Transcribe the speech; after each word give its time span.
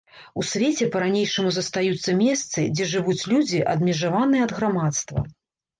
У 0.43 0.43
свеце 0.51 0.87
па-ранейшаму 0.95 1.51
застаюцца 1.59 2.15
месцы, 2.23 2.67
дзе 2.79 2.91
жывуць 2.95 3.19
людзі, 3.35 3.65
адмежаваныя 3.77 4.43
ад 4.49 4.61
грамадства. 4.61 5.19